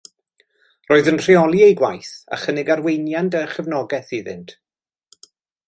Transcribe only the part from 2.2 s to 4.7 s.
a chynnig arweiniad a chefnogaeth iddynt